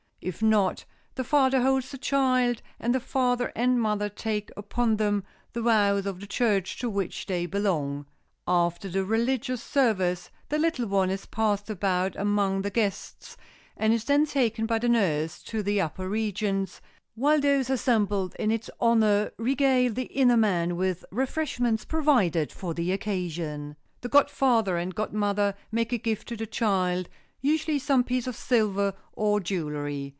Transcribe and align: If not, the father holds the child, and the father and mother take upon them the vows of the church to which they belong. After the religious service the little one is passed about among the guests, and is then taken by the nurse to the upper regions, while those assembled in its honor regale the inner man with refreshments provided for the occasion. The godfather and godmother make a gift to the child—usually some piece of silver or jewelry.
If 0.23 0.39
not, 0.39 0.85
the 1.15 1.23
father 1.23 1.61
holds 1.63 1.89
the 1.89 1.97
child, 1.97 2.61
and 2.79 2.93
the 2.93 2.99
father 2.99 3.51
and 3.55 3.81
mother 3.81 4.07
take 4.07 4.51
upon 4.55 4.97
them 4.97 5.23
the 5.53 5.63
vows 5.63 6.05
of 6.05 6.19
the 6.19 6.27
church 6.27 6.77
to 6.81 6.91
which 6.91 7.25
they 7.25 7.47
belong. 7.47 8.05
After 8.47 8.87
the 8.87 9.03
religious 9.03 9.63
service 9.63 10.29
the 10.49 10.59
little 10.59 10.85
one 10.85 11.09
is 11.09 11.25
passed 11.25 11.71
about 11.71 12.15
among 12.17 12.61
the 12.61 12.69
guests, 12.69 13.35
and 13.75 13.93
is 13.93 14.03
then 14.03 14.27
taken 14.27 14.67
by 14.67 14.77
the 14.77 14.87
nurse 14.87 15.41
to 15.45 15.63
the 15.63 15.81
upper 15.81 16.07
regions, 16.07 16.81
while 17.15 17.41
those 17.41 17.71
assembled 17.71 18.35
in 18.37 18.51
its 18.51 18.69
honor 18.79 19.31
regale 19.39 19.91
the 19.91 20.03
inner 20.03 20.37
man 20.37 20.75
with 20.75 21.03
refreshments 21.11 21.83
provided 21.83 22.51
for 22.51 22.75
the 22.75 22.91
occasion. 22.91 23.75
The 24.01 24.09
godfather 24.09 24.77
and 24.77 24.93
godmother 24.93 25.55
make 25.71 25.91
a 25.91 25.97
gift 25.97 26.27
to 26.27 26.37
the 26.37 26.45
child—usually 26.45 27.79
some 27.79 28.03
piece 28.03 28.27
of 28.27 28.35
silver 28.35 28.93
or 29.13 29.39
jewelry. 29.39 30.09